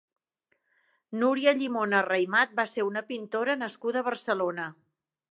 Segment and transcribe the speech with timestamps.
[1.23, 4.65] Núria Llimona Raymat va ser una pintora nascuda a Barcelona.